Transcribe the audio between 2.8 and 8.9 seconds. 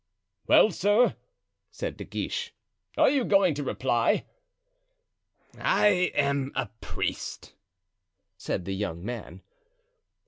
"are you going to reply?" "I am a priest," said the